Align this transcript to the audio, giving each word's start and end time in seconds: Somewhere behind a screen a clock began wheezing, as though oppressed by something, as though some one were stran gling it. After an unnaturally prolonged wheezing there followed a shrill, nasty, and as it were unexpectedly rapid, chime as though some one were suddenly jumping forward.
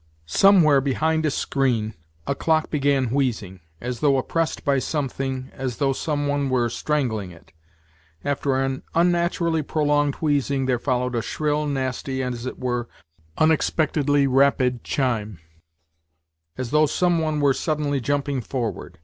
Somewhere 0.26 0.82
behind 0.82 1.24
a 1.24 1.30
screen 1.30 1.94
a 2.26 2.34
clock 2.34 2.68
began 2.68 3.06
wheezing, 3.08 3.60
as 3.80 4.00
though 4.00 4.18
oppressed 4.18 4.66
by 4.66 4.78
something, 4.78 5.48
as 5.54 5.78
though 5.78 5.94
some 5.94 6.26
one 6.26 6.50
were 6.50 6.68
stran 6.68 7.08
gling 7.08 7.32
it. 7.32 7.52
After 8.22 8.56
an 8.60 8.82
unnaturally 8.94 9.62
prolonged 9.62 10.16
wheezing 10.16 10.66
there 10.66 10.78
followed 10.78 11.14
a 11.14 11.22
shrill, 11.22 11.66
nasty, 11.66 12.20
and 12.20 12.34
as 12.34 12.44
it 12.44 12.58
were 12.58 12.86
unexpectedly 13.38 14.26
rapid, 14.26 14.84
chime 14.84 15.38
as 16.58 16.68
though 16.70 16.84
some 16.84 17.18
one 17.18 17.40
were 17.40 17.54
suddenly 17.54 17.98
jumping 17.98 18.42
forward. 18.42 18.98